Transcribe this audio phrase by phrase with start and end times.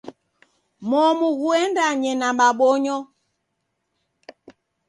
[0.89, 2.97] Momu ghuendanye na mabonyo.